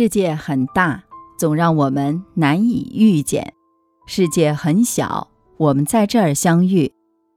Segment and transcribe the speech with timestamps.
[0.00, 1.04] 世界很大，
[1.38, 3.52] 总让我们难以遇见；
[4.06, 6.90] 世界很小，我们在这儿相遇。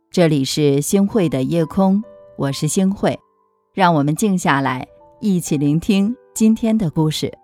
[0.09, 2.01] 这里是星汇的夜空，
[2.37, 3.19] 我是星汇，
[3.73, 4.87] 让我们静下来，
[5.19, 7.37] 一起聆听今天的故事。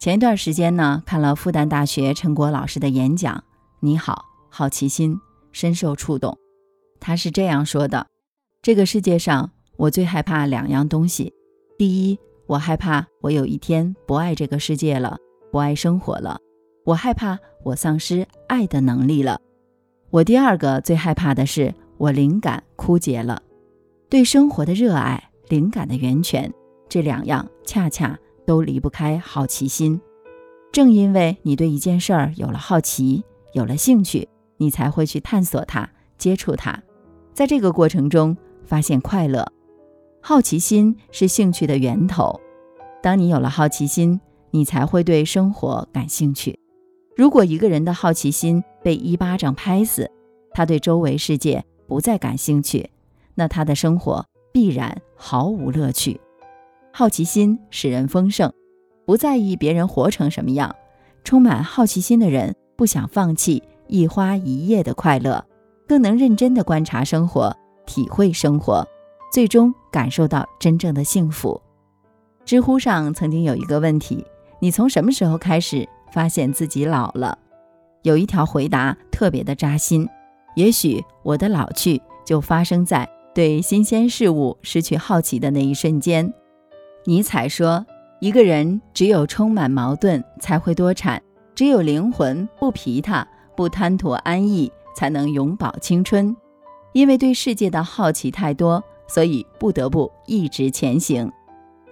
[0.00, 3.36] 前一段时间呢，看了复旦大学陈果老师的演讲
[3.78, 5.14] 《你好，好奇心》，
[5.52, 6.36] 深受触动。
[6.98, 8.08] 他是这样说的
[8.60, 11.32] ：“这个世界上，我最害怕两样东西。
[11.78, 15.16] 第一，我害怕我有一天不爱这个世界了，
[15.50, 16.38] 不爱生活了。
[16.84, 19.40] 我害怕我丧失爱的能力了。
[20.10, 23.42] 我第二个最害怕的是我灵感枯竭了。
[24.10, 26.52] 对生活的热爱，灵感的源泉，
[26.88, 30.00] 这两样恰恰都离不开好奇心。
[30.70, 36.78] 正因为你对一件事儿有了好奇，有了兴趣，你才会去探索它，接触它，
[37.32, 38.36] 在这个过程中
[38.66, 39.50] 发现快乐。
[40.26, 42.40] 好奇心是兴趣的源头。
[43.02, 44.18] 当你有了好奇心，
[44.52, 46.58] 你才会对生活感兴趣。
[47.14, 50.10] 如果一个人的好奇心被一巴掌拍死，
[50.52, 52.88] 他对周围世界不再感兴趣，
[53.34, 56.18] 那他的生活必然毫无乐趣。
[56.90, 58.50] 好奇心使人丰盛，
[59.04, 60.74] 不在意别人活成什么样。
[61.22, 65.44] 充满好奇心的人不想放弃一花一叶的快乐，
[65.86, 67.54] 更能认真地观察生活，
[67.84, 68.88] 体会生活。
[69.34, 71.60] 最终感受到真正的幸福。
[72.44, 74.24] 知乎上曾经有一个问题：
[74.60, 77.36] 你从什么时候开始发现自己老了？
[78.02, 80.08] 有一条回答特别的扎心。
[80.54, 86.32] 也许我的老去就发生在对新鲜事物失去好奇的那一瞬间。
[87.04, 87.84] 尼采说
[88.22, 91.20] ：“一个人只有充满矛盾才会多产，
[91.56, 96.36] 只有灵魂不疲沓、不贪图安逸，才能永葆青春。
[96.92, 101.30] 因为对世界的好奇太多。”所以不得不一直前行。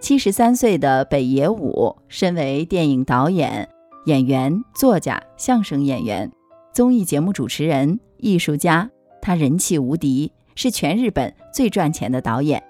[0.00, 3.68] 七十三岁的北野武，身为电影导演、
[4.06, 6.30] 演员、作家、相声演员、
[6.72, 8.90] 综艺节目主持人、艺术家，
[9.20, 12.62] 他人气无敌，是全日本最赚钱的导演。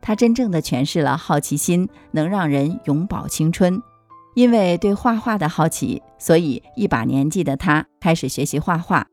[0.00, 3.80] 他真正的诠释了好奇心能让人永葆青春。
[4.34, 9.06] 因为对画画的好奇，所以一把年纪的他开始学习画画。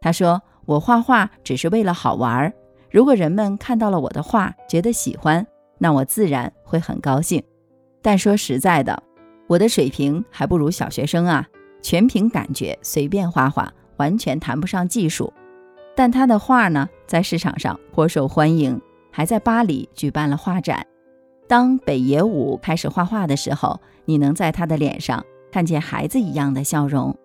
[0.00, 2.52] 他说：“我画画只是为了好玩儿。”
[2.92, 5.46] 如果人们看到了我的画，觉得喜欢，
[5.78, 7.42] 那我自然会很高兴。
[8.02, 9.02] 但说实在的，
[9.46, 11.48] 我的水平还不如小学生啊，
[11.80, 15.32] 全凭感觉，随便画画，完全谈不上技术。
[15.96, 18.78] 但他的画呢，在市场上颇受欢迎，
[19.10, 20.86] 还在巴黎举办了画展。
[21.48, 27.16] 当北野武开始画画的时候，你能在他的脸上看见孩子一样的笑容。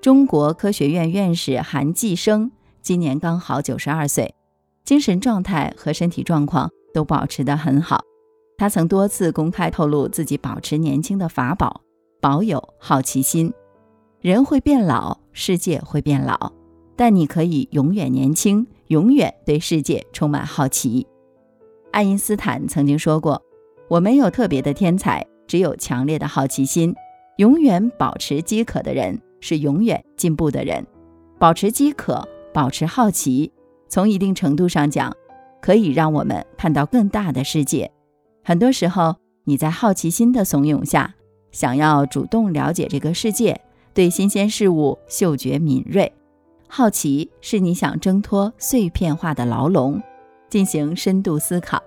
[0.00, 2.50] 中国科学院院士韩继生
[2.82, 4.34] 今年刚好九十二岁。
[4.88, 8.00] 精神状态和身体状况都保持得很好。
[8.56, 11.82] 他曾多次公开透露自己保持年轻的法宝：
[12.22, 13.52] 保有好奇心。
[14.22, 16.54] 人会变老，世界会变老，
[16.96, 21.06] 但你可以永远年轻，永远对世界充满好奇。
[21.90, 23.42] 爱因斯坦曾经说过
[23.90, 26.94] ：“我没有特别的天才，只有强烈的好奇心。
[27.36, 30.86] 永远保持饥渴的人是永远进步的人。
[31.38, 33.52] 保持饥渴，保持好奇。”
[33.88, 35.14] 从一定程度上讲，
[35.60, 37.90] 可以让我们看到更大的世界。
[38.44, 41.14] 很多时候，你在好奇心的怂恿下，
[41.50, 43.60] 想要主动了解这个世界，
[43.94, 46.12] 对新鲜事物嗅觉敏锐。
[46.68, 50.02] 好奇是你想挣脱碎片化的牢笼，
[50.50, 51.78] 进行深度思考；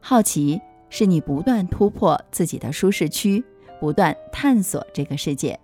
[0.00, 0.60] 好奇
[0.90, 3.44] 是你不断突破自己的舒适区，
[3.80, 5.58] 不断探索这个世界。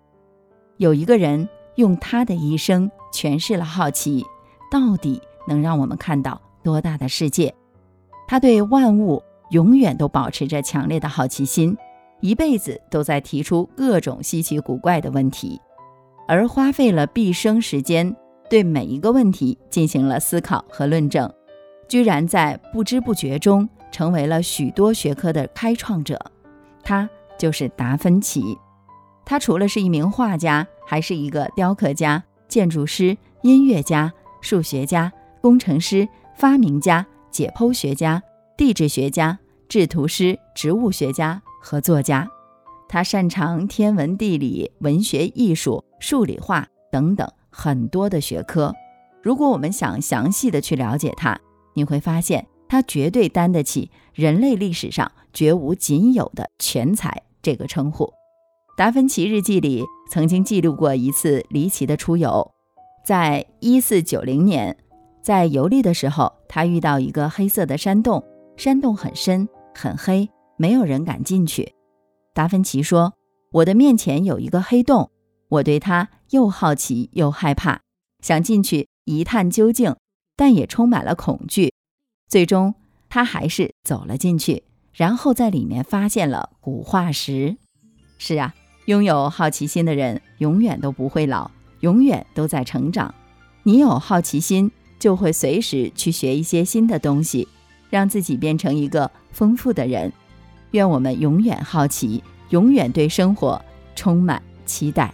[0.76, 4.24] 有一个人用他的一生诠释了好奇，
[4.70, 5.22] 到底。
[5.48, 7.52] 能让我们看到多大的世界？
[8.28, 11.76] 他对万物永远都保持着强烈的好奇心，
[12.20, 15.58] 一辈子都在提出各种稀奇古怪的问题，
[16.28, 18.14] 而花费了毕生时间
[18.50, 21.32] 对每一个问题进行了思考和论证，
[21.88, 26.18] 居然在不知不觉中成为了许多学科的开创者。
[26.82, 27.08] 他
[27.38, 28.58] 就是达芬奇。
[29.24, 35.12] 他除了是一名画家，还是一个雕刻家、建筑师、音乐家、数学家。
[35.40, 38.22] 工程师、发明家、解剖学家、
[38.56, 39.38] 地质学家、
[39.68, 42.28] 制图师、植物学家和作家，
[42.88, 48.74] 他擅长天文、地理、文学、艺术、数理化等等很多的学科。
[49.22, 51.38] 如果我们想详细的去了解他，
[51.74, 58.12] 你会发现他绝对担得起人类历史上绝无仅有的全才这个称呼。
[58.76, 62.52] 达芬奇日记里曾经记录过一次离奇的出游，
[63.04, 64.76] 在一四九零年。
[65.28, 68.24] 在游历的时候，他遇到一个黑色的山洞，
[68.56, 70.26] 山洞很深很黑，
[70.56, 71.74] 没有人敢进去。
[72.32, 73.12] 达芬奇说
[73.52, 75.10] ：“我的面前有一个黑洞，
[75.50, 77.82] 我对它又好奇又害怕，
[78.22, 79.94] 想进去一探究竟，
[80.34, 81.74] 但也充满了恐惧。
[82.26, 82.74] 最终，
[83.10, 84.64] 他还是走了进去，
[84.94, 87.58] 然后在里面发现了古化石。
[88.16, 88.54] 是啊，
[88.86, 93.14] 拥有好奇心的人永远都不会老，永远都在成长。
[93.64, 97.46] 你有好奇心，就会随时去学一些新的东西，
[97.90, 100.12] 让自己变成一个丰富的人。
[100.72, 103.60] 愿我们永远好奇，永远对生活
[103.94, 105.12] 充满期待。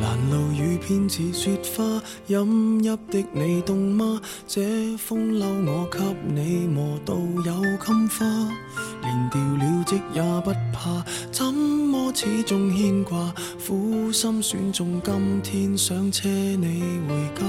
[0.00, 4.20] 拦路雨偏似雪花，饮泣的你冻吗？
[4.46, 5.98] 这风褸我给
[6.32, 8.24] 你磨到有襟花，
[9.02, 13.34] 连掉了职也不怕，怎么始终牵挂？
[13.66, 17.44] 苦心选中今天想车你回家，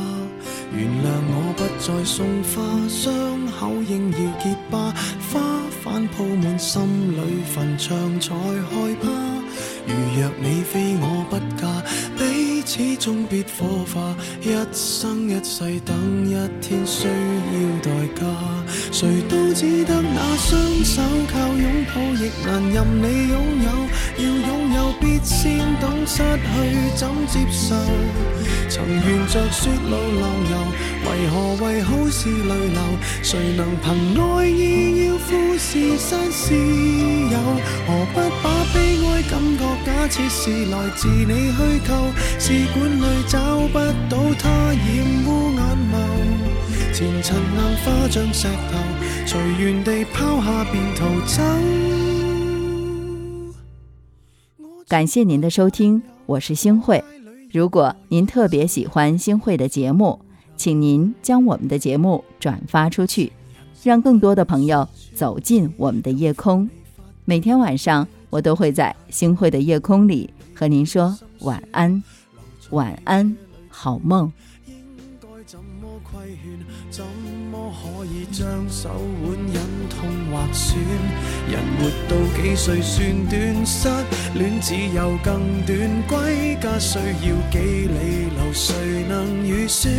[1.80, 3.12] 再送花，伤
[3.48, 4.94] 口应要结疤，
[5.31, 5.40] 花
[5.84, 9.10] 瓣铺满心里坟场才害怕。
[9.88, 11.68] 如若你非我不嫁。
[12.18, 18.59] 彼此终必火化，一生一世等一天需要代价。
[18.91, 21.01] 谁都只得那双手
[21.31, 23.69] 靠拥抱，亦难任你拥有。
[24.18, 26.50] 要拥有，必先懂失去
[26.95, 27.75] 怎接受。
[28.68, 30.56] 曾沿着雪路浪游，
[31.06, 32.80] 为何为好事泪流？
[33.24, 37.38] 谁能凭爱意要富士山私有？
[37.88, 42.12] 何不把悲哀感觉假设是来自你虚构？
[42.38, 45.59] 试管里找不到它，染污眼
[45.91, 46.38] 眸。
[46.91, 48.77] 前尘硬化像石头，
[49.25, 51.44] 随缘地抛下便逃走。
[54.88, 57.03] 感谢您的收听，我是星慧。
[57.51, 60.19] 如果您特别喜欢星慧的节目，
[60.57, 63.31] 请您将我们的节目转发出去，
[63.83, 66.68] 让更多的朋友走进我们的夜空。
[67.24, 72.03] 每天晚上，我都会在星慧的夜空里和您说晚安，
[72.71, 73.38] 晚安，
[73.69, 74.31] 好梦。
[76.90, 77.06] 怎
[77.52, 78.90] 么可以将手
[79.24, 80.80] 腕忍痛划损，
[81.50, 83.66] 人活到几岁算短？
[83.66, 83.90] 失
[84.36, 85.78] 恋只有更短，
[86.08, 88.74] 归家需要几里路，谁
[89.08, 89.92] 能预算？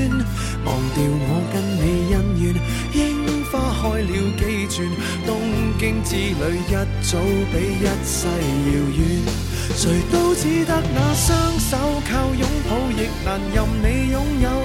[0.64, 2.54] 忘掉我跟你恩怨，
[2.92, 4.86] 樱花开了几转，
[5.26, 5.28] 东
[5.78, 7.18] 京之旅一早
[7.50, 9.00] 比一世遥远。
[9.74, 11.76] 谁都只得那双手
[12.10, 14.59] 靠拥抱，亦难任你拥有。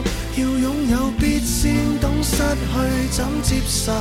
[1.65, 3.91] 先懂失去怎接受。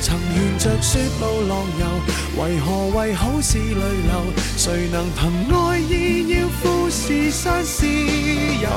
[0.00, 4.24] 曾沿着雪路浪游，为何为好事泪流？
[4.56, 8.68] 谁能凭爱意要富士山私有？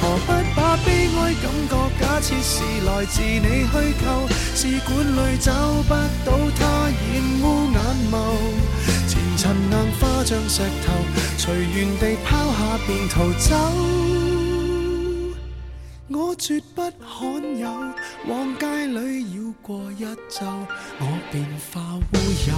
[0.00, 4.26] 何不把悲哀感觉假设是来自你虚构？
[4.56, 5.52] 试管里找
[5.86, 5.94] 不
[6.24, 7.78] 到它，染污眼
[8.10, 8.14] 眸。
[9.06, 10.92] 前尘硬化像石头，
[11.38, 14.41] 随缘地抛下便逃走。
[16.14, 17.70] 我绝不罕有，
[18.28, 20.44] 往街里绕过一周，
[21.00, 22.16] 我便化乌
[22.48, 22.52] 有。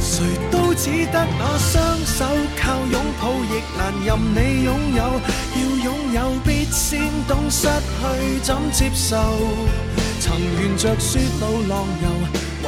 [0.00, 2.24] 谁都只得那双手
[2.56, 5.02] 靠拥抱，亦难任你拥有。
[5.56, 9.16] 要拥有，必先懂失去怎接受。
[10.20, 12.08] 曾沿着雪路浪游，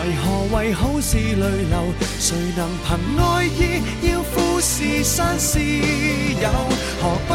[0.01, 1.93] 为何为好事泪流？
[2.19, 6.51] 谁能凭爱意要富士山私有？
[7.01, 7.35] 何不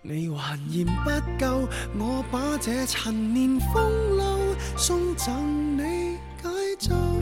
[0.00, 1.10] 你还嫌不
[1.44, 7.17] 够我把这陈年风褛送赠你解咒。